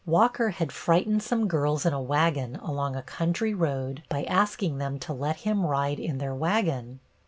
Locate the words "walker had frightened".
0.07-1.21